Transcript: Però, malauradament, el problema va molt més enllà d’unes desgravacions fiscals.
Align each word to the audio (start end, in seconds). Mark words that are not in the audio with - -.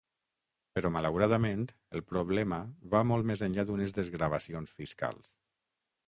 Però, 0.77 0.89
malauradament, 0.93 1.65
el 1.97 2.01
problema 2.13 2.57
va 2.95 3.01
molt 3.09 3.27
més 3.31 3.43
enllà 3.49 3.65
d’unes 3.67 3.93
desgravacions 3.99 4.73
fiscals. 4.79 5.29